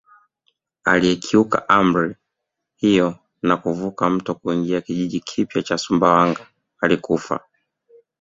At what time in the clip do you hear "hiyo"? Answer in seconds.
2.75-3.15